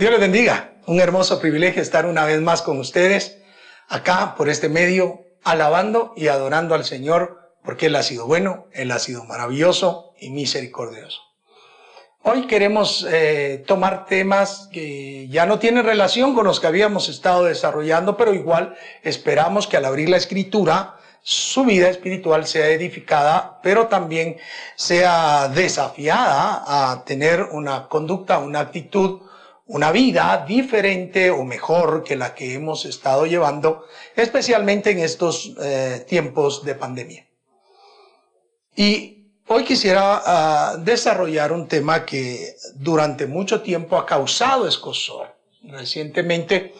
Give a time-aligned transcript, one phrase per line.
[0.00, 0.72] Dios les bendiga.
[0.86, 3.36] Un hermoso privilegio estar una vez más con ustedes
[3.86, 8.92] acá por este medio, alabando y adorando al Señor, porque Él ha sido bueno, Él
[8.92, 11.20] ha sido maravilloso y misericordioso.
[12.22, 17.44] Hoy queremos eh, tomar temas que ya no tienen relación con los que habíamos estado
[17.44, 23.88] desarrollando, pero igual esperamos que al abrir la escritura su vida espiritual sea edificada, pero
[23.88, 24.38] también
[24.76, 29.20] sea desafiada a tener una conducta, una actitud,
[29.70, 36.04] una vida diferente o mejor que la que hemos estado llevando, especialmente en estos eh,
[36.08, 37.24] tiempos de pandemia.
[38.74, 45.36] Y hoy quisiera ah, desarrollar un tema que durante mucho tiempo ha causado escosor.
[45.62, 46.74] Recientemente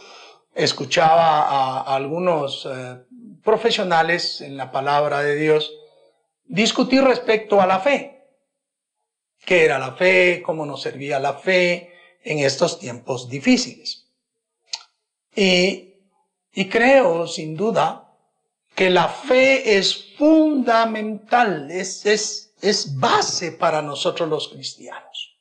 [0.53, 2.97] escuchaba a, algunos eh,
[3.45, 5.73] profesionales en la palabra de Dios
[6.45, 8.25] discutir respecto a la fe.
[9.45, 10.43] ¿Qué era la fe?
[10.45, 11.90] ¿Cómo nos servía la fe
[12.23, 14.07] en estos tiempos difíciles?
[15.35, 15.95] Y,
[16.71, 18.15] creo, sin duda,
[18.75, 25.39] que la fe es fundamental, es base para nosotros los cristianos.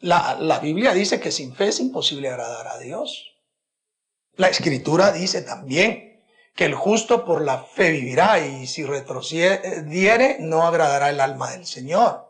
[0.00, 3.32] La, la Biblia dice que sin fe es imposible agradar a Dios.
[4.36, 6.22] La Escritura dice también
[6.54, 11.66] que el justo por la fe vivirá y si retrocediere no agradará el alma del
[11.66, 12.26] Señor.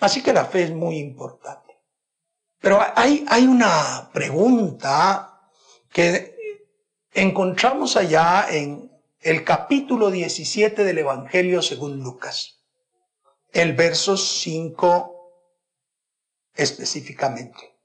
[0.00, 1.65] Así que la fe es muy importante.
[2.60, 5.50] Pero hay, hay una pregunta
[5.92, 6.36] que
[7.12, 8.90] encontramos allá en
[9.20, 12.60] el capítulo 17 del Evangelio según Lucas,
[13.52, 15.16] el verso 5
[16.54, 17.76] específicamente.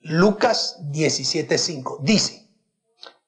[0.00, 2.48] Lucas 17:5 dice,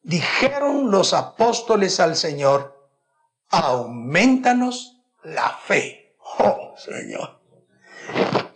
[0.02, 2.90] dijeron los apóstoles al Señor,
[3.50, 6.16] aumentanos la fe.
[6.38, 7.40] Oh, Señor.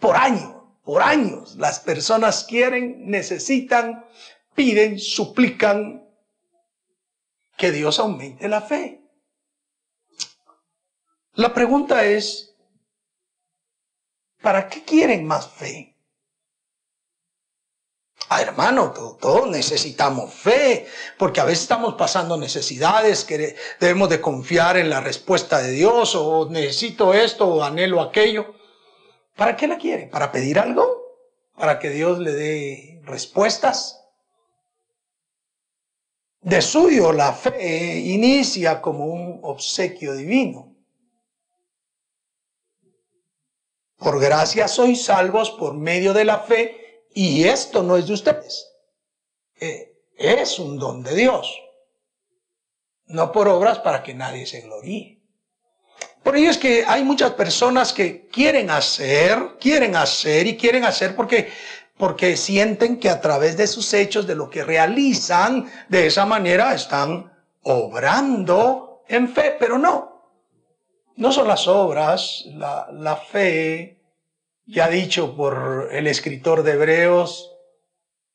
[0.01, 0.56] Por años,
[0.87, 4.07] por años, las personas quieren, necesitan,
[4.55, 6.09] piden, suplican
[7.57, 9.03] que Dios aumente la fe.
[11.33, 12.55] La pregunta es,
[14.41, 15.97] ¿para qué quieren más fe?
[18.29, 20.87] Ah, hermano, todos necesitamos fe,
[21.19, 26.15] porque a veces estamos pasando necesidades que debemos de confiar en la respuesta de Dios,
[26.15, 28.55] o necesito esto, o anhelo aquello.
[29.37, 30.07] ¿Para qué la quiere?
[30.07, 30.85] ¿Para pedir algo?
[31.55, 34.03] ¿Para que Dios le dé respuestas?
[36.41, 40.75] De suyo, la fe inicia como un obsequio divino.
[43.97, 48.73] Por gracia sois salvos por medio de la fe, y esto no es de ustedes.
[49.59, 51.61] Eh, es un don de Dios.
[53.07, 55.16] No por obras para que nadie se gloríe.
[56.27, 61.15] Por ello es que hay muchas personas que quieren hacer, quieren hacer y quieren hacer
[61.15, 61.53] porque,
[61.97, 66.75] porque sienten que a través de sus hechos, de lo que realizan, de esa manera
[66.75, 67.33] están
[67.63, 70.33] obrando en fe, pero no.
[71.15, 74.01] No son las obras, la, la fe,
[74.67, 77.53] ya dicho por el escritor de Hebreos,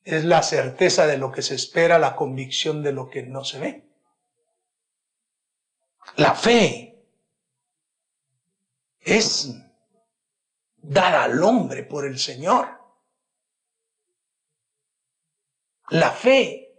[0.05, 3.59] es la certeza de lo que se espera, la convicción de lo que no se
[3.59, 3.83] ve.
[6.15, 6.90] La fe
[9.01, 9.53] es
[10.77, 12.79] dada al hombre por el Señor.
[15.89, 16.73] La fe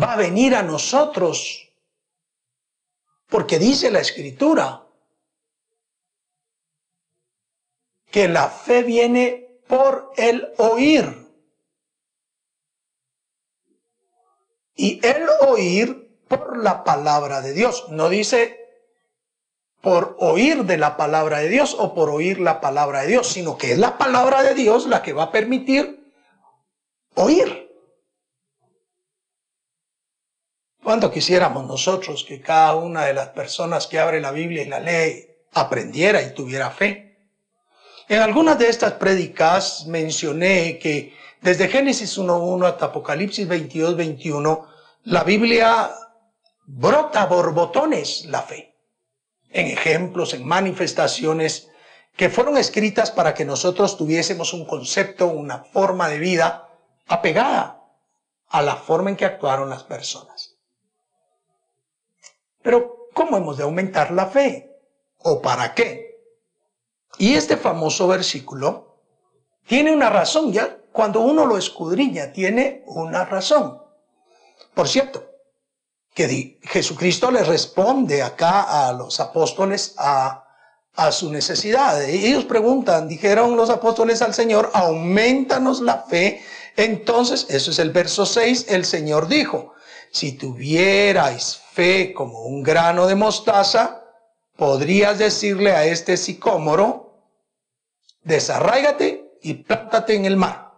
[0.00, 1.72] va a venir a nosotros
[3.26, 4.86] porque dice la escritura,
[8.10, 11.04] que la fe viene por el oír.
[14.76, 17.88] Y el oír por la palabra de Dios.
[17.90, 18.63] No dice
[19.84, 23.58] por oír de la palabra de Dios o por oír la palabra de Dios, sino
[23.58, 26.10] que es la palabra de Dios la que va a permitir
[27.14, 27.70] oír.
[30.82, 34.80] ¿Cuánto quisiéramos nosotros que cada una de las personas que abre la Biblia y la
[34.80, 37.30] lee aprendiera y tuviera fe?
[38.08, 44.66] En algunas de estas prédicas mencioné que desde Génesis 1.1 hasta Apocalipsis 22.21,
[45.04, 45.90] la Biblia
[46.66, 48.73] brota borbotones la fe,
[49.54, 51.70] en ejemplos, en manifestaciones
[52.16, 56.68] que fueron escritas para que nosotros tuviésemos un concepto, una forma de vida
[57.06, 57.80] apegada
[58.48, 60.56] a la forma en que actuaron las personas.
[62.62, 64.70] Pero, ¿cómo hemos de aumentar la fe?
[65.18, 66.18] ¿O para qué?
[67.18, 68.98] Y este famoso versículo
[69.66, 73.80] tiene una razón, ya cuando uno lo escudriña, tiene una razón.
[74.74, 75.33] Por cierto,
[76.14, 80.40] que Jesucristo le responde acá a los apóstoles a,
[81.10, 82.04] su necesidad.
[82.04, 86.40] Ellos preguntan, dijeron los apóstoles al Señor, aumentanos la fe.
[86.76, 89.74] Entonces, eso es el verso 6, el Señor dijo,
[90.12, 94.04] si tuvierais fe como un grano de mostaza,
[94.56, 97.24] podrías decirle a este sicómoro,
[98.22, 100.74] desarráigate y plántate en el mar,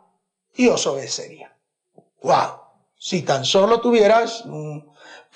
[0.54, 1.54] y os obedecería.
[2.22, 2.60] ¡Wow!
[2.98, 4.44] Si tan solo tuvieras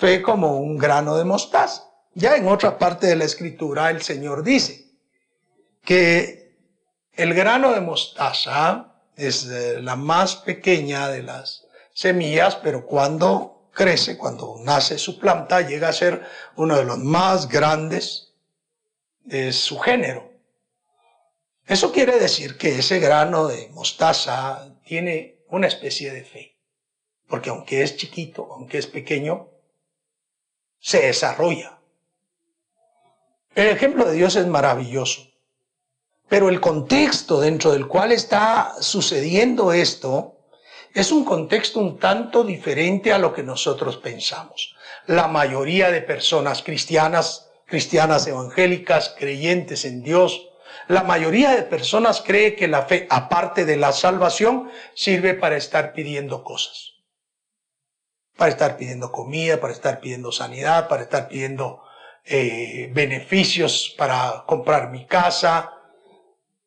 [0.01, 1.83] fe como un grano de mostaza.
[2.15, 4.87] Ya en otra parte de la escritura el Señor dice
[5.85, 6.57] que
[7.13, 14.55] el grano de mostaza es la más pequeña de las semillas, pero cuando crece, cuando
[14.63, 16.25] nace su planta, llega a ser
[16.55, 18.33] uno de los más grandes
[19.23, 20.31] de su género.
[21.67, 26.57] Eso quiere decir que ese grano de mostaza tiene una especie de fe,
[27.27, 29.50] porque aunque es chiquito, aunque es pequeño,
[30.81, 31.79] se desarrolla.
[33.55, 35.27] El ejemplo de Dios es maravilloso,
[36.27, 40.37] pero el contexto dentro del cual está sucediendo esto
[40.93, 44.75] es un contexto un tanto diferente a lo que nosotros pensamos.
[45.05, 50.49] La mayoría de personas cristianas, cristianas evangélicas, creyentes en Dios,
[50.87, 55.93] la mayoría de personas cree que la fe, aparte de la salvación, sirve para estar
[55.93, 56.90] pidiendo cosas.
[58.41, 61.83] Para estar pidiendo comida, para estar pidiendo sanidad, para estar pidiendo
[62.25, 65.71] eh, beneficios para comprar mi casa.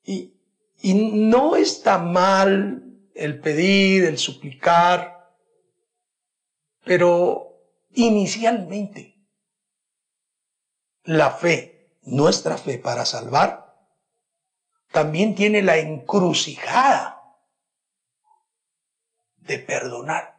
[0.05, 0.35] Y,
[0.83, 2.85] y no está mal
[3.17, 5.35] el pedir, el suplicar,
[6.85, 7.59] pero
[7.95, 9.21] inicialmente
[11.03, 13.75] la fe, nuestra fe para salvar,
[14.93, 17.21] también tiene la encrucijada
[19.39, 20.34] de perdonar.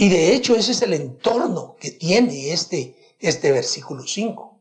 [0.00, 4.58] Y de hecho ese es el entorno que tiene este, este versículo 5.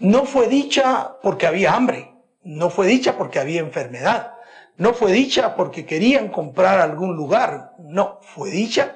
[0.00, 2.12] No fue dicha porque había hambre,
[2.42, 4.34] no fue dicha porque había enfermedad,
[4.76, 8.94] no fue dicha porque querían comprar algún lugar, no, fue dicha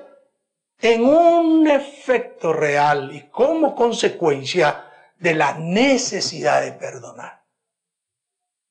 [0.79, 4.85] en un efecto real y como consecuencia
[5.19, 7.47] de la necesidad de perdonar.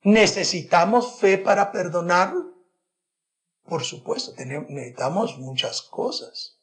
[0.04, 2.32] ¿Necesitamos fe para perdonar?
[3.68, 6.58] Por supuesto, necesitamos muchas cosas.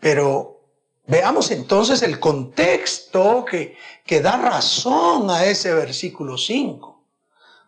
[0.00, 0.60] Pero
[1.06, 3.76] veamos entonces el contexto que,
[4.06, 7.04] que da razón a ese versículo 5.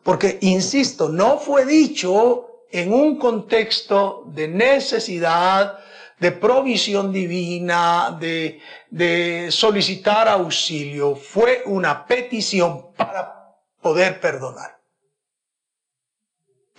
[0.02, 5.78] Porque, insisto, no fue dicho en un contexto de necesidad,
[6.20, 11.16] de provisión divina, de, de solicitar auxilio.
[11.16, 14.79] Fue una petición para poder perdonar.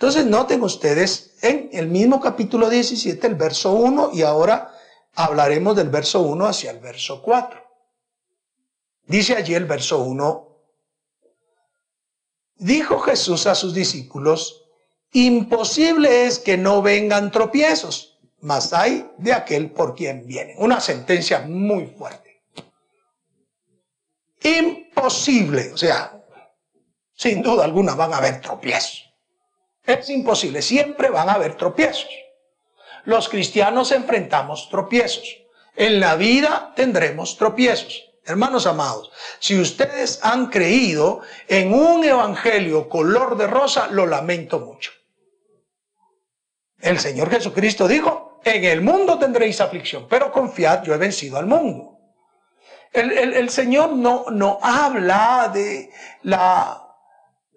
[0.02, 4.74] Entonces, noten ustedes en el mismo capítulo 17, el verso 1, y ahora
[5.14, 7.62] hablaremos del verso 1 hacia el verso 4.
[9.06, 10.58] Dice allí el verso 1,
[12.56, 14.64] dijo Jesús a sus discípulos,
[15.12, 20.56] imposible es que no vengan tropiezos, mas hay de aquel por quien vienen.
[20.58, 22.42] Una sentencia muy fuerte.
[24.42, 26.20] Imposible, o sea,
[27.14, 29.11] sin duda alguna van a haber tropiezos.
[29.84, 32.08] Es imposible, siempre van a haber tropiezos.
[33.04, 35.38] Los cristianos enfrentamos tropiezos.
[35.74, 38.08] En la vida tendremos tropiezos.
[38.24, 44.92] Hermanos amados, si ustedes han creído en un evangelio color de rosa, lo lamento mucho.
[46.78, 51.46] El Señor Jesucristo dijo, en el mundo tendréis aflicción, pero confiad, yo he vencido al
[51.46, 51.98] mundo.
[52.92, 55.90] El, Señor no, no habla de
[56.22, 56.81] la,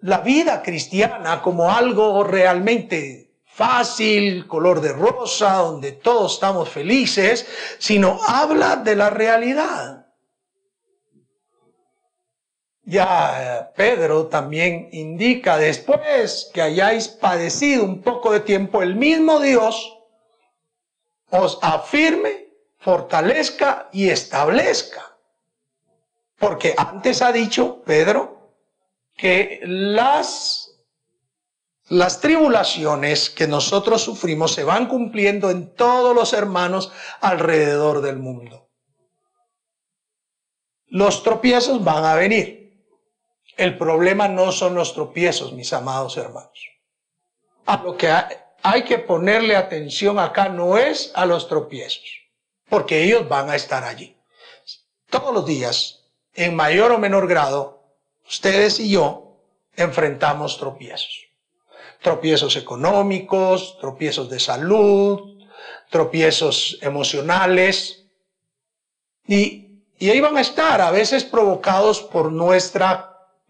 [0.00, 7.46] la vida cristiana como algo realmente fácil, color de rosa, donde todos estamos felices,
[7.78, 10.06] sino habla de la realidad.
[12.84, 19.40] Ya eh, Pedro también indica, después que hayáis padecido un poco de tiempo, el mismo
[19.40, 19.96] Dios
[21.30, 22.48] os afirme,
[22.78, 25.16] fortalezca y establezca.
[26.38, 28.35] Porque antes ha dicho Pedro
[29.16, 30.78] que las,
[31.88, 38.68] las tribulaciones que nosotros sufrimos se van cumpliendo en todos los hermanos alrededor del mundo.
[40.86, 42.84] Los tropiezos van a venir.
[43.56, 46.68] El problema no son los tropiezos, mis amados hermanos.
[47.64, 48.12] A lo que
[48.62, 52.04] hay que ponerle atención acá no es a los tropiezos,
[52.68, 54.16] porque ellos van a estar allí.
[55.08, 56.04] Todos los días,
[56.34, 57.75] en mayor o menor grado,
[58.28, 59.38] ustedes y yo
[59.74, 61.26] enfrentamos tropiezos.
[62.02, 65.38] Tropiezos económicos, tropiezos de salud,
[65.90, 68.04] tropiezos emocionales.
[69.26, 69.66] Y
[69.98, 72.86] y ahí van a estar, a veces provocados por nuestro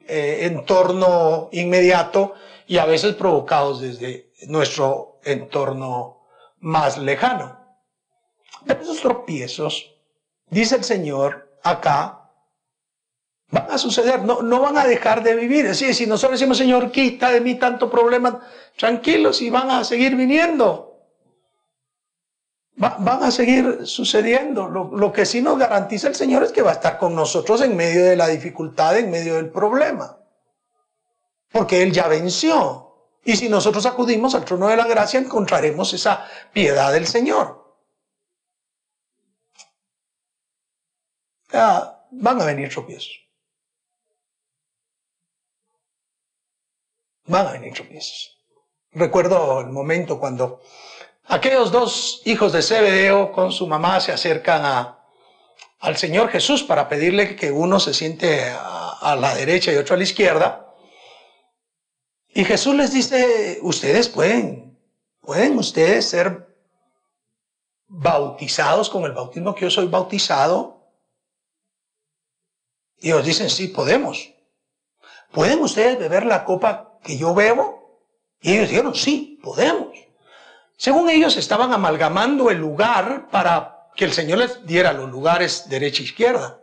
[0.07, 2.35] eh, entorno inmediato
[2.69, 6.23] y a veces provocados desde nuestro entorno
[6.61, 7.59] más lejano.
[8.81, 9.93] esos tropiezos,
[10.49, 12.26] dice el Señor acá,
[13.51, 15.67] van a suceder, no, no van a dejar de vivir.
[15.67, 18.41] Es decir, si nosotros decimos, Señor, quita de mí tanto problema,
[18.77, 20.87] tranquilos y van a seguir viniendo
[22.77, 24.69] van a seguir sucediendo.
[24.69, 27.77] Lo, que sí nos garantiza el Señor es que va a estar con nosotros en
[27.77, 30.19] medio de la dificultad, en medio del problema.
[31.51, 32.83] Porque Él ya venció.
[33.25, 37.65] Y si nosotros acudimos al trono de la gracia, encontraremos esa piedad del Señor.
[42.11, 43.26] van a venir tropiezos.
[47.27, 48.39] Van a venir tropiezos.
[48.93, 50.61] Recuerdo el momento cuando
[51.29, 55.05] Aquellos dos hijos de Zebedeo con su mamá se acercan a,
[55.81, 59.99] al Señor Jesús para pedirle que uno se siente a, la derecha y otro a
[59.99, 60.73] la izquierda.
[62.29, 64.79] Y Jesús les dice, ustedes pueden,
[65.21, 66.55] pueden ustedes ser
[67.89, 70.93] bautizados con el bautismo que yo soy bautizado.
[72.99, 74.33] Y ellos dicen, sí, podemos.
[75.33, 78.01] ¿Pueden ustedes beber la copa que yo bebo?
[78.43, 79.89] Y ellos dijeron, sí, podemos.
[80.77, 86.03] Según ellos estaban amalgamando el lugar para que el Señor les diera los lugares derecha
[86.03, 86.61] e izquierda.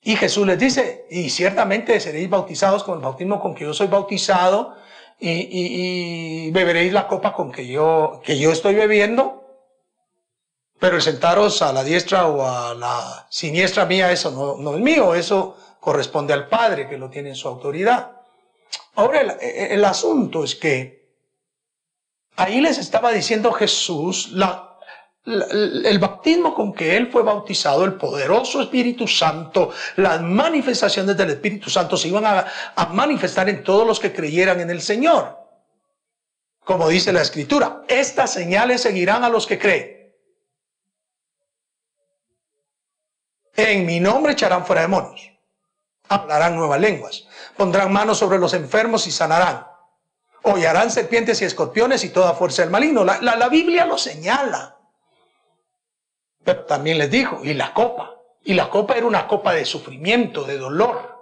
[0.00, 3.88] Y Jesús les dice, y ciertamente seréis bautizados con el bautismo con que yo soy
[3.88, 4.74] bautizado,
[5.18, 9.42] y, beberéis la copa con que yo, que yo estoy bebiendo,
[10.78, 14.82] pero el sentaros a la diestra o a la siniestra mía, eso no, no es
[14.82, 18.23] mío, eso corresponde al Padre que lo tiene en su autoridad.
[18.94, 21.04] Ahora el asunto es que
[22.36, 24.32] Ahí les estaba diciendo Jesús
[25.24, 31.70] el bautismo con que él fue bautizado, el poderoso Espíritu Santo, las manifestaciones del Espíritu
[31.70, 35.38] Santo se iban a, a manifestar en todos los que creyeran en el Señor.
[36.60, 40.12] Como dice la Escritura, estas señales seguirán a los que creen.
[43.56, 45.30] En mi nombre echarán fuera demonios,
[46.08, 49.74] hablarán nuevas lenguas, pondrán manos sobre los enfermos y sanarán
[50.44, 53.04] hollarán serpientes y escorpiones y toda fuerza del maligno.
[53.04, 54.76] La, la, Biblia lo señala.
[56.44, 58.14] Pero también les dijo, y la copa.
[58.44, 61.14] Y la copa era una copa de sufrimiento, de dolor.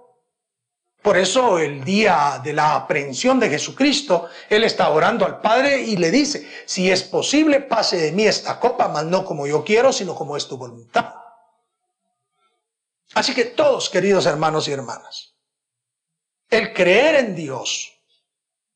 [1.03, 5.97] Por eso el día de la aprehensión de Jesucristo, Él está orando al Padre y
[5.97, 9.93] le dice, si es posible, pase de mí esta copa, mas no como yo quiero,
[9.93, 11.15] sino como es tu voluntad.
[13.15, 15.32] Así que todos, queridos hermanos y hermanas,
[16.53, 17.99] el creer en Dios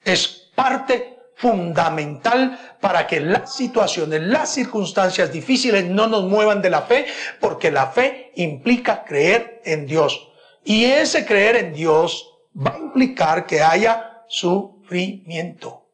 [0.02, 6.82] es parte fundamental para que las situaciones, las circunstancias difíciles no nos muevan de la
[6.82, 7.06] fe,
[7.38, 10.28] porque la fe implica creer en Dios.
[10.64, 15.90] Y ese creer en Dios va a implicar que haya sufrimiento.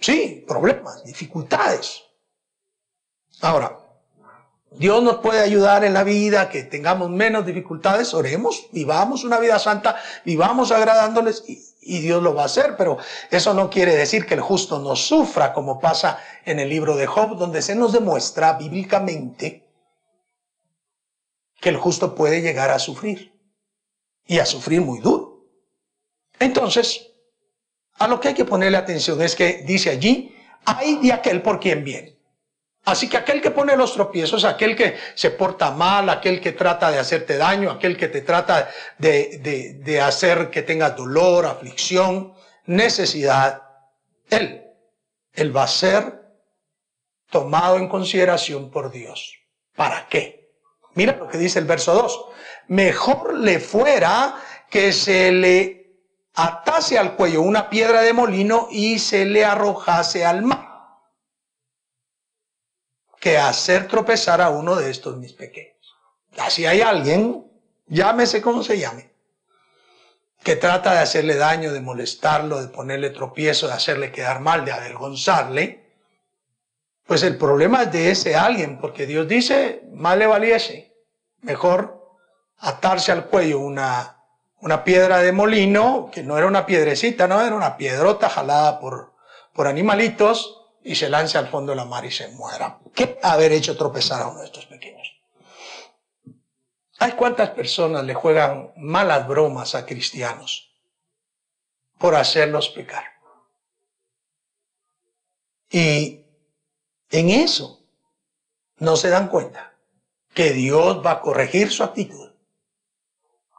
[0.00, 2.04] Sí, problemas, dificultades.
[3.40, 3.81] Ahora,
[4.76, 9.58] Dios nos puede ayudar en la vida, que tengamos menos dificultades, oremos, vivamos una vida
[9.58, 12.98] santa, vivamos agradándoles y, Dios lo va a hacer, pero
[13.30, 17.06] eso no quiere decir que el justo no sufra, como pasa en el libro de
[17.06, 19.66] Job, donde se nos demuestra bíblicamente
[21.60, 23.32] que el justo puede llegar a sufrir
[24.26, 25.44] y a sufrir muy duro.
[26.38, 27.08] Entonces,
[27.98, 31.60] a lo que hay que ponerle atención es que dice allí, hay de aquel por
[31.60, 32.16] quien viene.
[32.84, 36.90] Así que aquel que pone los tropiezos, aquel que se porta mal, aquel que trata
[36.90, 42.34] de hacerte daño, aquel que te trata de, de, hacer que tengas dolor, aflicción,
[42.66, 43.62] necesidad,
[44.28, 44.64] él,
[45.32, 46.22] él va a ser
[47.30, 49.38] tomado en consideración por Dios.
[49.76, 50.50] ¿Para qué?
[50.94, 52.24] Mira lo que dice el verso 2.
[52.66, 54.34] Mejor le fuera
[54.68, 56.00] que se le
[56.34, 60.71] atase al cuello una piedra de molino y se le arrojase al mar
[63.22, 65.96] que hacer tropezar a uno de estos mis pequeños.
[66.38, 67.46] Así hay alguien,
[67.86, 69.12] llámese como se llame,
[70.42, 74.72] que trata de hacerle daño, de molestarlo, de ponerle tropiezo, de hacerle quedar mal, de
[74.72, 75.94] avergonzarle,
[77.06, 80.92] pues el problema es de ese alguien, porque Dios dice, más le valiese,
[81.42, 82.04] mejor
[82.58, 84.16] atarse al cuello una,
[84.58, 89.12] una piedra de molino, que no era una piedrecita, no, era una piedrota jalada por,
[89.52, 92.78] por animalitos, y se lance al fondo de la mar y se muera.
[92.94, 95.08] ¿Qué haber hecho tropezar a uno de estos pequeños?
[96.98, 100.72] ¿Hay cuántas personas le juegan malas bromas a cristianos
[101.98, 103.04] por hacerlos pecar?
[105.70, 106.24] Y
[107.10, 107.80] en eso
[108.78, 109.74] no se dan cuenta
[110.34, 112.30] que Dios va a corregir su actitud,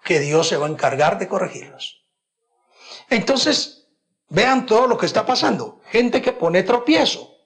[0.04, 2.06] que Dios se va a encargar de corregirlos.
[3.10, 3.83] Entonces,
[4.34, 5.80] vean todo lo que está pasando.
[5.86, 7.38] Gente que pone tropiezo,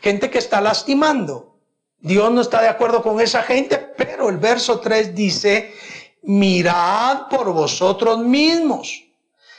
[0.00, 1.60] gente que está lastimando.
[1.98, 5.72] Dios no está de acuerdo con esa gente, pero el verso 3 dice,
[6.22, 9.04] mirad por vosotros mismos.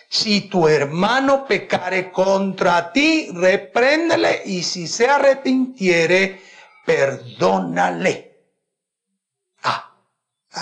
[0.10, 6.42] Si tu hermano pecare contra ti, repréndele y si se arrepintiere,
[6.86, 8.46] perdónale.
[9.63, 9.92] Ah,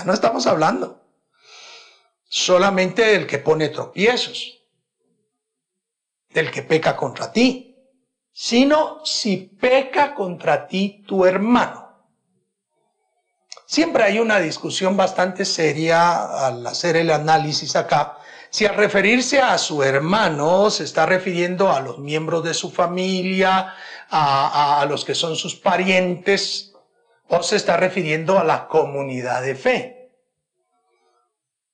[0.06, 1.01] no estamos hablando
[2.30, 4.61] solamente del que pone tropiezos,
[6.34, 7.76] del que peca contra ti,
[8.32, 11.82] sino si peca contra ti tu hermano.
[13.66, 18.18] Siempre hay una discusión bastante seria al hacer el análisis acá,
[18.50, 23.74] si al referirse a su hermano se está refiriendo a los miembros de su familia,
[24.10, 26.74] a, los que son sus parientes,
[27.30, 30.00] o se está refiriendo a la comunidad de fe.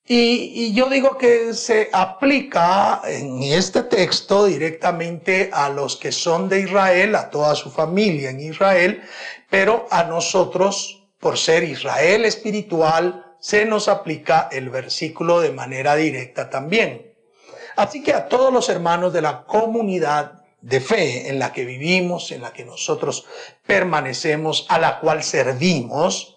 [0.10, 6.62] Y, yo digo que se aplica en este texto directamente a los que son de
[6.62, 9.02] Israel, a toda su familia en Israel,
[9.50, 16.50] pero a nosotros, por ser Israel espiritual, se nos aplica el versículo de manera directa
[16.50, 17.14] también.
[17.76, 22.32] Así que a todos los hermanos de la comunidad de fe en la que vivimos,
[22.32, 23.26] en la que nosotros
[23.66, 26.37] permanecemos, a la cual servimos,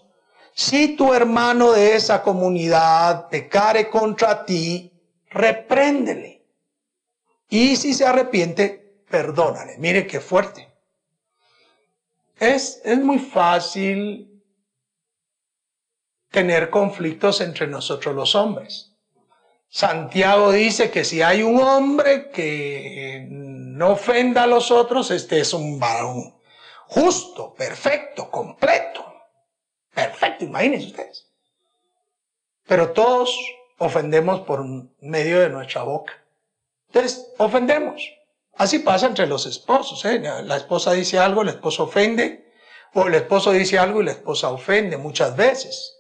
[0.61, 4.93] si tu hermano de esa comunidad pecare contra ti,
[5.31, 6.45] repréndele.
[7.49, 9.79] Y si se arrepiente, perdónale.
[9.79, 10.69] Mire qué fuerte.
[12.39, 14.43] Es, es muy fácil
[16.31, 18.93] tener conflictos entre nosotros los hombres.
[19.71, 25.55] Santiago dice que si hay un hombre que no ofenda a los otros, este es
[25.55, 26.35] un varón
[26.87, 29.10] justo, perfecto, completo.
[30.01, 31.27] Perfecto, imagínense ustedes.
[32.67, 33.37] Pero todos
[33.79, 34.65] ofendemos por
[35.01, 36.15] medio de nuestra boca.
[36.89, 38.03] Entonces, ofendemos.
[38.57, 40.05] Así pasa entre los esposos.
[40.07, 40.21] ¿eh?
[40.45, 42.51] La esposa dice algo, el esposo ofende,
[42.95, 45.97] o el esposo dice algo y la esposa ofende muchas veces.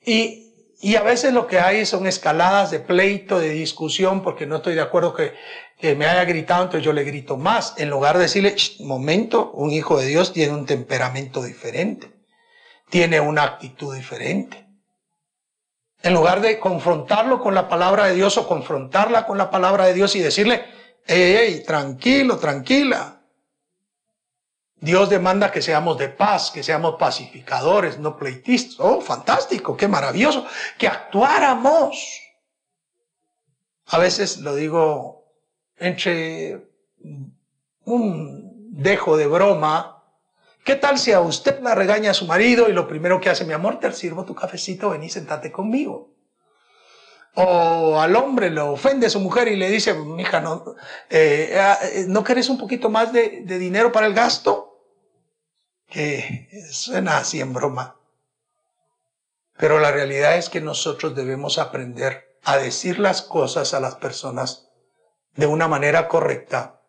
[0.00, 4.56] Y, y a veces lo que hay son escaladas de pleito, de discusión, porque no
[4.56, 5.34] estoy de acuerdo que,
[5.78, 7.74] que me haya gritado, entonces yo le grito más.
[7.76, 12.21] En lugar de decirle, momento, un hijo de Dios tiene un temperamento diferente
[12.92, 14.68] tiene una actitud diferente.
[16.02, 19.94] En lugar de confrontarlo con la palabra de Dios o confrontarla con la palabra de
[19.94, 20.66] Dios y decirle,
[21.06, 23.22] hey, hey, tranquilo, tranquila.
[24.76, 28.78] Dios demanda que seamos de paz, que seamos pacificadores, no pleitistas.
[28.78, 30.44] Oh, fantástico, qué maravilloso,
[30.76, 32.20] que actuáramos.
[33.86, 35.32] A veces lo digo
[35.78, 36.68] entre
[37.86, 39.91] un dejo de broma,
[40.64, 43.44] ¿Qué tal si a usted la regaña a su marido y lo primero que hace,
[43.44, 46.10] mi amor, te sirvo tu cafecito, ven y sentate conmigo?
[47.34, 50.76] O al hombre lo ofende su mujer y le dice, hija, no,
[51.10, 51.58] eh,
[51.94, 54.78] eh, ¿no querés un poquito más de, de dinero para el gasto?
[55.88, 57.96] Que suena así en broma.
[59.56, 64.68] Pero la realidad es que nosotros debemos aprender a decir las cosas a las personas
[65.34, 66.80] de una manera correcta,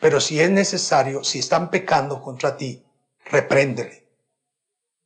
[0.00, 2.84] pero si es necesario, si están pecando contra ti,
[3.26, 4.08] repréndele.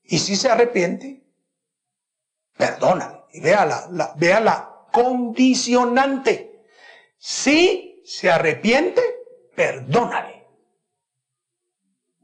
[0.05, 1.23] Y si se arrepiente,
[2.57, 3.23] perdónale.
[3.33, 6.65] Y vea la, vea la condicionante.
[7.19, 9.03] Si se arrepiente,
[9.55, 10.47] perdónale.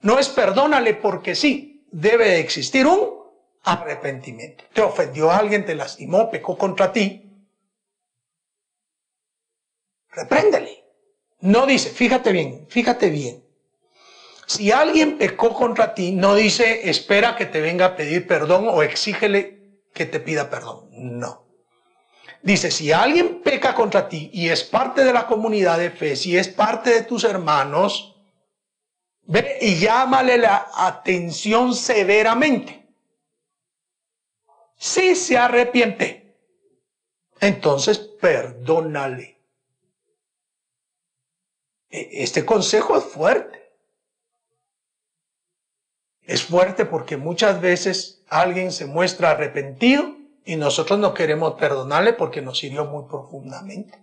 [0.02, 3.22] No es perdónale porque sí, debe existir un
[3.62, 4.64] arrepentimiento.
[4.72, 7.22] Te ofendió alguien, te lastimó, pecó contra ti.
[10.10, 10.84] Repréndele.
[11.40, 13.41] No dice, fíjate bien, fíjate bien.
[14.46, 18.82] Si alguien pecó contra ti, no dice espera que te venga a pedir perdón o
[18.82, 20.88] exígele que te pida perdón.
[20.92, 21.42] No.
[22.42, 26.36] Dice, si alguien peca contra ti y es parte de la comunidad de fe, si
[26.36, 28.16] es parte de tus hermanos,
[29.22, 32.88] ve y llámale la atención severamente.
[34.76, 36.36] Si se arrepiente,
[37.38, 39.40] entonces perdónale.
[41.88, 43.61] E, este consejo es fuerte.
[46.32, 50.16] Es fuerte porque muchas veces alguien se muestra arrepentido
[50.46, 54.02] y nosotros no queremos perdonarle porque nos hirió muy profundamente.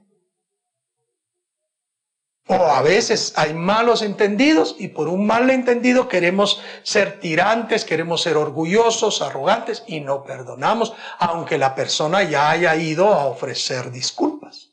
[2.45, 8.21] O a veces hay malos entendidos y por un mal entendido queremos ser tirantes, queremos
[8.21, 14.68] ser orgullosos, arrogantes y no perdonamos, aunque la persona ya haya ido a ofrecer disculpas.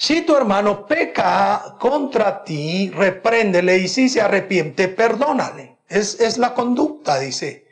[0.00, 5.78] Si tu hermano peca contra ti, repréndele y si se arrepiente, perdónale.
[5.88, 7.66] es, es la conducta, dice,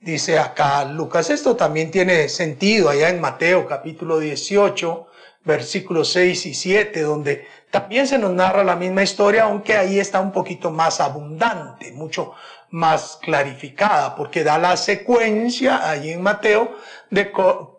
[0.00, 1.28] dice acá Lucas.
[1.28, 5.06] Esto también tiene sentido allá en Mateo capítulo 18,
[5.44, 10.18] versículos 6 y 7, donde también se nos narra la misma historia, aunque ahí está
[10.22, 12.32] un poquito más abundante, mucho
[12.70, 16.74] más clarificada, porque da la secuencia ahí en Mateo
[17.10, 17.30] de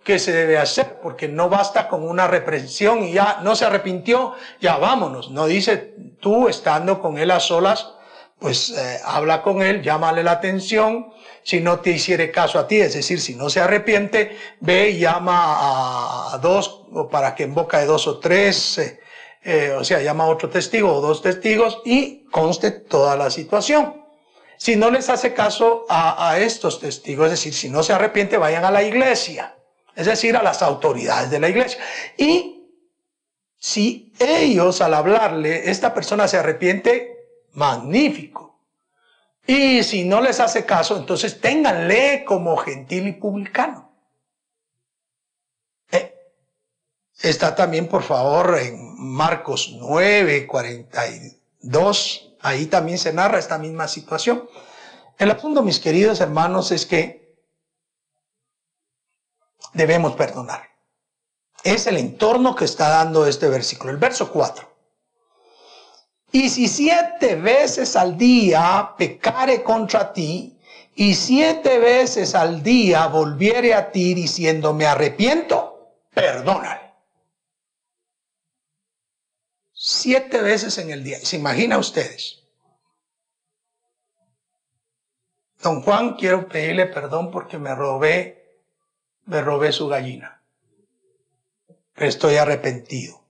[0.03, 4.33] qué se debe hacer, porque no basta con una reprensión y ya no se arrepintió,
[4.59, 5.31] ya vámonos.
[5.31, 7.93] No dice tú estando con él a solas,
[8.39, 12.77] pues eh, habla con él, llámale la atención, si no te hiciere caso a ti,
[12.77, 17.53] es decir, si no se arrepiente, ve y llama a, dos, o para que en
[17.53, 18.99] boca de dos o tres, eh,
[19.43, 24.01] eh, o sea, llama a otro testigo o dos testigos y conste toda la situación.
[24.57, 28.37] Si no les hace caso a, a estos testigos, es decir, si no se arrepiente,
[28.37, 29.55] vayan a la iglesia,
[29.95, 31.81] es decir, a las autoridades de la iglesia.
[32.17, 32.69] Y
[33.57, 37.15] si ellos al hablarle, esta persona se arrepiente,
[37.53, 38.59] magnífico.
[39.45, 43.91] Y si no les hace caso, entonces ténganle como gentil y publicano.
[45.91, 46.15] Eh,
[47.21, 52.33] está también, por favor, en Marcos 9, 42.
[52.39, 54.47] Ahí también se narra esta misma situación.
[55.17, 57.20] El asunto, mis queridos hermanos, es que
[59.73, 60.69] debemos perdonar.
[61.63, 63.91] Es el entorno que está dando este versículo.
[63.91, 64.69] El verso 4.
[66.31, 70.57] Y si siete veces al día pecare contra ti,
[70.95, 76.93] y siete veces al día volviere a ti diciendo me arrepiento, perdónale.
[79.73, 81.19] Siete veces en el día.
[81.19, 82.43] ¿Se imagina ustedes?
[85.61, 88.40] Don Juan, quiero pedirle perdón porque me robé,
[89.25, 90.41] me robé su gallina.
[91.95, 93.21] estoy arrepentido.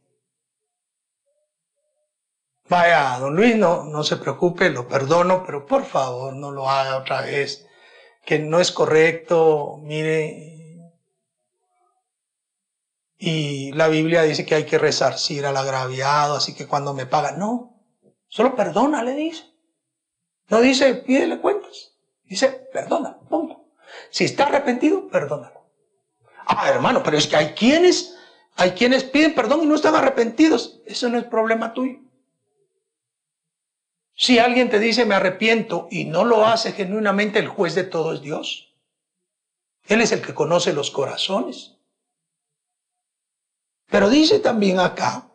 [2.69, 6.97] Vaya, don Luis, no, no se preocupe, lo perdono, pero por favor no lo haga
[6.97, 7.67] otra vez,
[8.23, 10.89] que no es correcto, mire.
[13.17, 17.34] Y la Biblia dice que hay que resarcir al agraviado, así que cuando me paga,
[17.34, 17.77] no,
[18.30, 19.43] solo perdona, le dice.
[20.47, 23.65] No dice, pídele cuentas, dice, perdona, punto.
[24.12, 25.61] Si está arrepentido, perdónalo.
[26.45, 28.17] Ah, hermano, pero es que hay quienes,
[28.56, 30.82] hay quienes piden perdón y no están arrepentidos.
[30.86, 31.99] Eso no es problema tuyo.
[34.15, 38.13] Si alguien te dice me arrepiento y no lo hace genuinamente, el juez de todo
[38.13, 38.73] es Dios.
[39.88, 41.75] Él es el que conoce los corazones.
[43.88, 45.27] Pero dice también acá,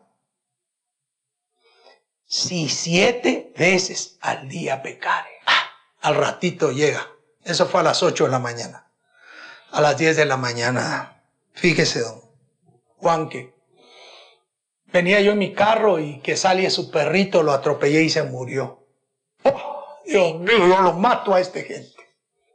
[2.25, 7.07] si siete veces al día pecare, ah, al ratito llega.
[7.45, 8.86] Eso fue a las ocho de la mañana.
[9.77, 12.23] A las diez de la mañana, fíjese, don
[12.97, 13.55] Juan, que
[14.87, 18.87] Venía yo en mi carro y que salía su perrito, lo atropellé y se murió.
[19.43, 22.03] Oh, Dios mío, yo lo mato a este gente.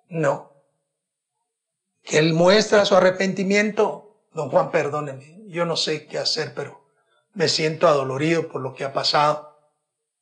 [0.10, 0.51] No.
[2.01, 4.25] Que él muestra su arrepentimiento.
[4.34, 6.88] Don Juan, perdóneme, yo no sé qué hacer, pero
[7.36, 9.60] me siento adolorido por lo que ha pasado.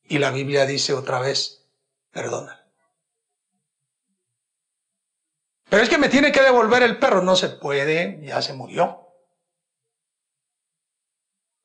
[0.03, 1.65] Y la Biblia dice otra vez,
[2.12, 2.58] perdona.
[5.69, 7.21] Pero es que me tiene que devolver el perro.
[7.21, 9.10] No se puede, ya se murió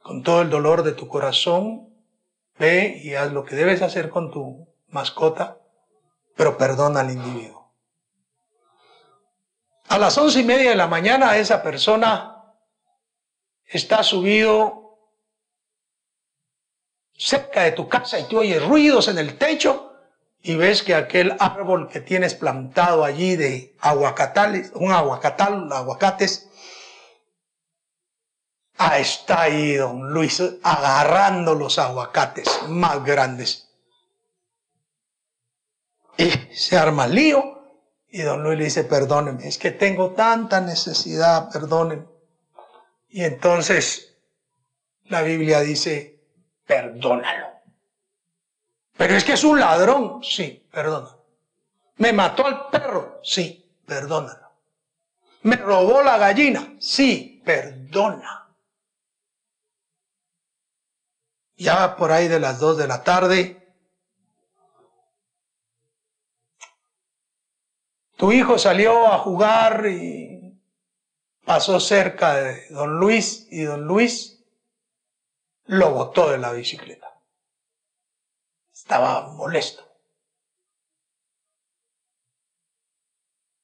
[0.04, 1.88] con todo el dolor de tu corazón,
[2.58, 5.62] ve y haz lo que debes hacer con tu mascota,
[6.36, 7.74] pero perdona al individuo.
[9.88, 12.44] A las once y media de la mañana esa persona
[13.64, 14.98] está subido
[17.14, 19.93] cerca de tu casa y tú oyes ruidos en el techo
[20.44, 26.48] y ves que aquel árbol que tienes plantado allí de aguacatales, un aguacatal, aguacates,
[28.76, 33.68] Ah, está ahí don Luis agarrando los aguacates más grandes.
[36.16, 37.50] Y se arma el lío.
[38.08, 42.06] Y don Luis le dice, perdóneme, es que tengo tanta necesidad, perdóneme.
[43.08, 44.16] Y entonces
[45.04, 46.20] la Biblia dice,
[46.66, 47.53] perdónalo.
[48.96, 51.24] Pero es que es un ladrón, sí, perdónalo.
[51.96, 54.50] Me mató al perro, sí, perdónalo.
[55.42, 58.44] Me robó la gallina, sí, perdona.
[61.56, 63.74] ya por ahí de las dos de la tarde,
[68.16, 70.60] tu hijo salió a jugar y
[71.44, 74.44] pasó cerca de don Luis y don Luis
[75.66, 77.13] lo botó de la bicicleta.
[78.84, 79.82] Estaba molesto.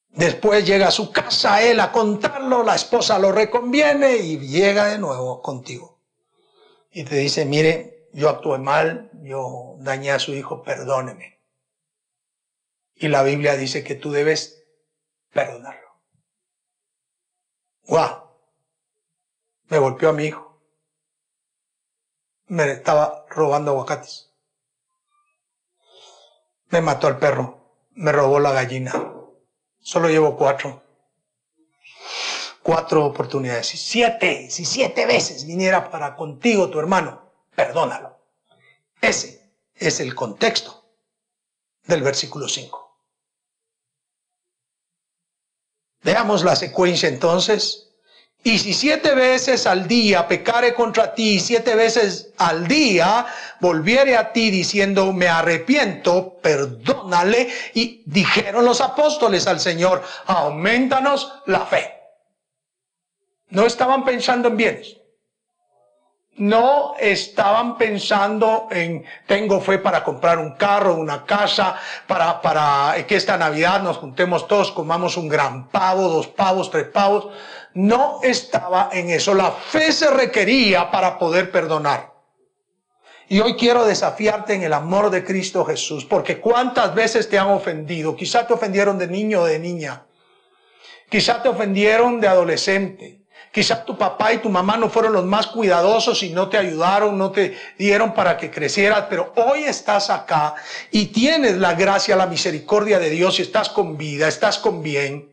[0.09, 4.99] Después llega a su casa él a contarlo, la esposa lo reconviene y llega de
[4.99, 6.01] nuevo contigo
[6.91, 11.39] y te dice, mire, yo actué mal, yo dañé a su hijo, perdóneme.
[12.97, 14.65] Y la Biblia dice que tú debes
[15.33, 15.89] perdonarlo.
[17.89, 18.23] ¡Wow!
[19.69, 20.61] Me golpeó a mi hijo.
[22.47, 24.30] Me estaba robando aguacates.
[26.71, 27.59] Me mató al perro.
[27.95, 28.93] Me robó la gallina.
[29.81, 30.83] Solo llevo cuatro.
[32.63, 33.67] Cuatro oportunidades.
[33.69, 38.19] Si siete, si siete veces viniera para contigo tu hermano, perdónalo.
[39.01, 40.85] Ese es el contexto
[41.85, 42.81] del versículo 5.
[46.03, 47.90] Veamos la secuencia entonces.
[48.43, 53.27] Y si siete veces al día pecare contra ti, siete veces al día
[53.61, 57.51] volviere a ti diciendo, me arrepiento, perdónale.
[57.75, 62.01] Y dijeron los apóstoles al Señor, aumentanos la fe.
[63.51, 64.97] No estaban pensando en bienes.
[66.37, 71.77] No estaban pensando en, tengo fe para comprar un carro, una casa,
[72.07, 76.87] para, para que esta Navidad nos juntemos todos, comamos un gran pavo, dos pavos, tres
[76.87, 77.29] pavos.
[77.75, 79.35] No estaba en eso.
[79.35, 82.11] La fe se requería para poder perdonar.
[83.29, 87.49] Y hoy quiero desafiarte en el amor de Cristo Jesús, porque cuántas veces te han
[87.49, 88.17] ofendido.
[88.17, 90.03] Quizá te ofendieron de niño o de niña.
[91.09, 93.21] Quizá te ofendieron de adolescente.
[93.53, 97.19] Quizá tu papá y tu mamá no fueron los más cuidadosos y no te ayudaron,
[97.19, 100.55] no te dieron para que crecieras, pero hoy estás acá
[100.93, 105.33] y tienes la gracia, la misericordia de Dios y estás con vida, estás con bien.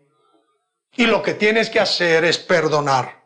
[0.97, 3.21] Y lo que tienes que hacer es perdonar.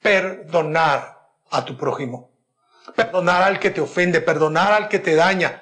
[0.00, 2.30] Perdonar a tu prójimo.
[2.94, 5.60] Perdonar al que te ofende, perdonar al que te daña,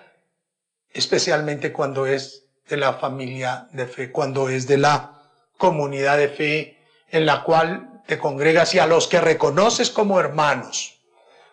[0.90, 5.22] especialmente cuando es de la familia de fe, cuando es de la
[5.56, 11.00] comunidad de fe en la cual te congregas y a los que reconoces como hermanos.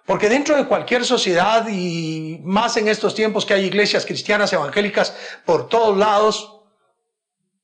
[0.06, 5.16] Porque dentro de cualquier sociedad y más en estos tiempos que hay iglesias cristianas evangélicas
[5.46, 6.61] por todos lados,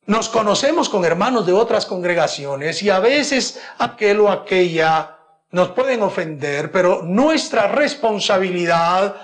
[0.08, 5.18] nos conocemos con hermanos de otras congregaciones y a veces aquel o aquella
[5.52, 9.16] nos pueden ofender, pero nuestra responsabilidad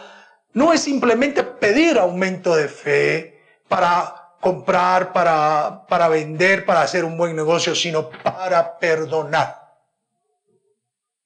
[0.53, 7.17] no es simplemente pedir aumento de fe para comprar, para, para vender, para hacer un
[7.17, 9.63] buen negocio, sino para perdonar.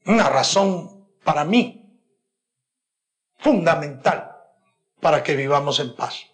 [0.05, 1.99] Una razón para mí
[3.39, 4.35] fundamental
[5.01, 6.25] para que vivamos en paz.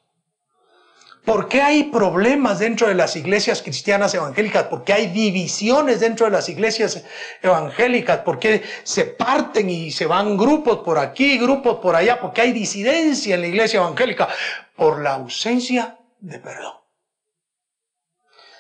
[1.25, 4.63] ¿Por qué hay problemas dentro de las iglesias cristianas evangélicas?
[4.65, 7.01] ¿Por qué hay divisiones dentro de las iglesias
[7.41, 8.19] evangélicas?
[8.19, 12.19] ¿Por qué se parten y se van grupos por aquí, grupos por allá?
[12.19, 14.27] ¿Por qué hay disidencia en la iglesia evangélica?
[14.75, 16.83] Por la ausencia de perdón.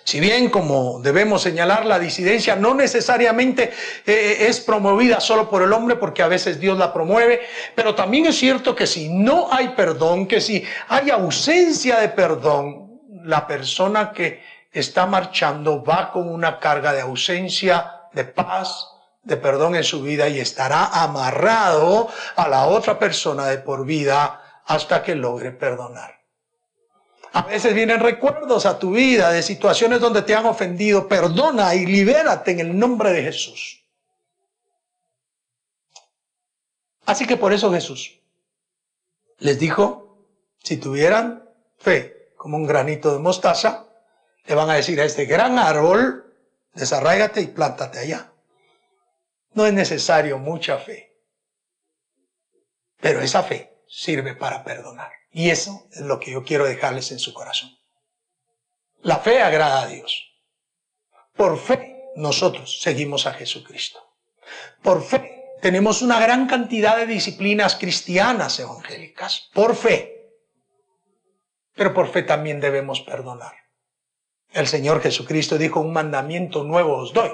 [0.03, 3.71] Si bien, como debemos señalar, la disidencia no necesariamente
[4.05, 7.41] eh, es promovida solo por el hombre, porque a veces Dios la promueve,
[7.73, 13.01] pero también es cierto que si no hay perdón, que si hay ausencia de perdón,
[13.23, 18.89] la persona que está marchando va con una carga de ausencia de paz,
[19.23, 24.41] de perdón en su vida y estará amarrado a la otra persona de por vida
[24.65, 26.22] hasta que logre perdonar.
[27.33, 31.07] A veces vienen recuerdos a tu vida de situaciones donde te han ofendido.
[31.07, 33.83] Perdona y libérate en el nombre de Jesús.
[37.07, 38.19] Así que por eso Jesús
[39.39, 40.25] les dijo,
[40.63, 43.87] si tuvieran fe como un granito de mostaza,
[44.45, 46.33] le van a decir a este gran árbol,
[46.73, 48.31] desarráigate y plántate allá.
[49.53, 51.17] No es necesario mucha fe,
[53.01, 55.22] pero esa fe sirve para perdonar.
[55.33, 57.75] Y eso es lo que yo quiero dejarles en su corazón.
[59.01, 60.31] La fe agrada a Dios.
[61.35, 63.99] Por fe nosotros seguimos a Jesucristo.
[64.81, 69.49] Por fe tenemos una gran cantidad de disciplinas cristianas evangélicas.
[69.53, 70.31] Por fe.
[71.73, 73.55] Pero por fe también debemos perdonar.
[74.51, 77.31] El Señor Jesucristo dijo, un mandamiento nuevo os doy,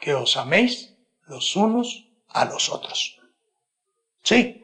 [0.00, 0.94] que os améis
[1.26, 3.18] los unos a los otros.
[4.22, 4.62] Sí,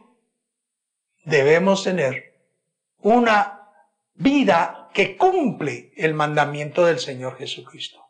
[1.25, 2.34] debemos tener
[3.05, 3.71] una
[4.15, 8.03] vida que cumple el mandamiento del Señor Jesucristo.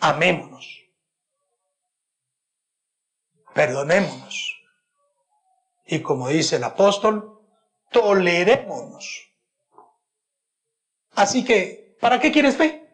[0.00, 0.84] Amémonos.
[3.54, 4.56] Perdonémonos.
[5.86, 7.40] Y como dice el apóstol,
[7.90, 9.30] tolerémonos.
[11.14, 12.88] Así que, ¿para qué quieres fe?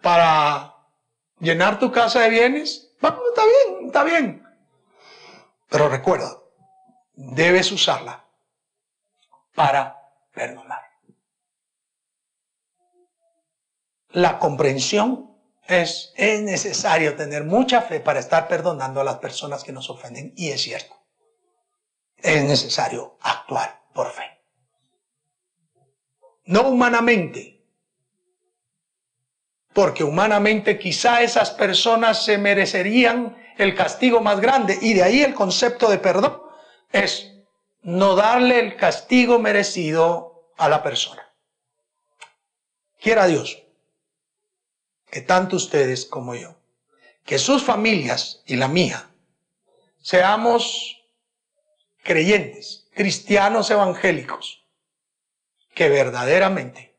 [0.00, 0.76] ¿Para
[1.40, 2.94] llenar tu casa de bienes?
[3.00, 4.46] Vamos, está bien, está bien.
[5.68, 6.39] Pero recuerda,
[7.20, 8.24] debes usarla
[9.54, 9.96] para
[10.32, 10.82] perdonar.
[14.10, 19.72] La comprensión es, es necesario tener mucha fe para estar perdonando a las personas que
[19.72, 20.96] nos ofenden, y es cierto.
[22.16, 24.24] es necesario actuar por fe.
[26.44, 27.64] No humanamente,
[29.72, 35.34] porque humanamente quizá esas personas se merecerían el castigo más grande y de ahí el
[35.34, 36.49] concepto de perdón
[36.92, 37.32] es
[37.82, 41.32] no darle el castigo merecido a la persona.
[43.00, 43.62] Quiera Dios
[45.10, 46.56] que tanto ustedes como yo,
[47.24, 49.10] que sus familias y la mía,
[50.00, 51.02] seamos
[52.02, 54.64] creyentes, cristianos evangélicos,
[55.74, 56.96] que verdaderamente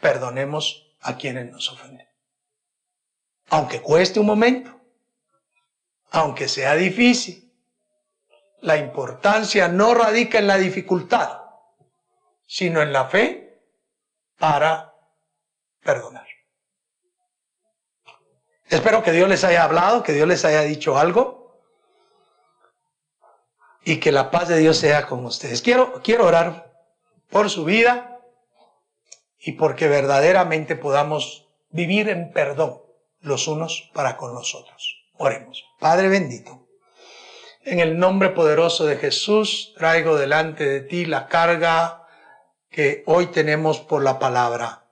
[0.00, 2.08] perdonemos a quienes nos ofenden.
[3.48, 4.80] Aunque cueste un momento,
[6.10, 7.51] aunque sea difícil,
[8.62, 11.42] la importancia no radica en la dificultad,
[12.46, 13.60] sino en la fe
[14.38, 14.94] para
[15.82, 16.26] perdonar.
[18.68, 21.60] Espero que Dios les haya hablado, que Dios les haya dicho algo
[23.84, 25.60] y que la paz de Dios sea con ustedes.
[25.60, 26.72] Quiero, quiero orar
[27.30, 28.20] por su vida
[29.38, 32.80] y porque verdaderamente podamos vivir en perdón
[33.20, 35.04] los unos para con los otros.
[35.18, 35.64] Oremos.
[35.80, 36.61] Padre bendito,
[37.64, 42.06] en el nombre poderoso de Jesús traigo delante de ti la carga
[42.70, 44.82] que hoy tenemos por la palabra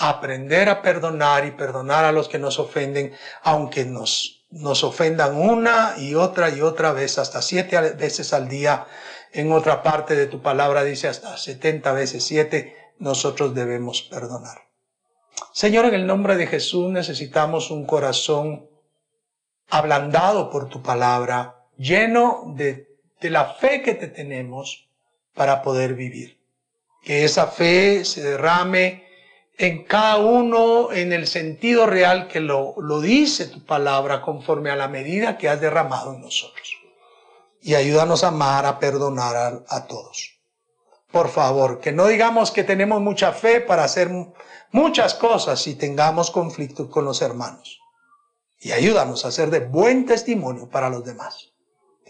[0.00, 3.12] aprender a perdonar y perdonar a los que nos ofenden,
[3.42, 8.86] aunque nos, nos ofendan una y otra y otra vez, hasta siete veces al día.
[9.32, 14.70] En otra parte de tu palabra dice hasta setenta veces siete, nosotros debemos perdonar.
[15.52, 18.70] Señor, en el nombre de Jesús necesitamos un corazón
[19.68, 22.88] ablandado por tu palabra, lleno de,
[23.22, 24.88] la fe que te tenemos
[25.34, 26.38] para poder vivir.
[27.02, 29.06] Que esa fe se derrame
[29.56, 34.76] en cada uno en el sentido real que lo, lo dice tu palabra conforme a
[34.76, 36.76] la medida que has derramado en nosotros.
[37.62, 40.38] Y ayúdanos a amar, a perdonar a, a todos.
[41.10, 44.10] Por favor, que no digamos que tenemos mucha fe para hacer
[44.70, 47.80] muchas cosas y tengamos conflictos con los hermanos.
[48.60, 51.49] Y ayúdanos a ser de buen testimonio para los demás.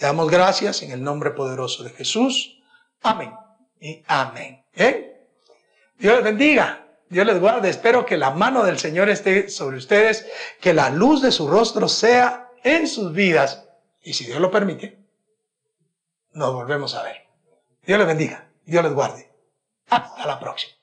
[0.00, 2.58] Te damos gracias en el nombre poderoso de Jesús.
[3.02, 3.34] Amén
[3.78, 4.64] y amén.
[4.74, 5.26] ¿Eh?
[5.98, 6.86] Dios les bendiga.
[7.10, 7.68] Dios les guarde.
[7.68, 10.26] Espero que la mano del Señor esté sobre ustedes,
[10.58, 13.68] que la luz de su rostro sea en sus vidas.
[14.00, 14.98] Y si Dios lo permite,
[16.32, 17.26] nos volvemos a ver.
[17.84, 18.48] Dios les bendiga.
[18.64, 19.30] Dios les guarde.
[19.90, 20.79] Hasta la próxima.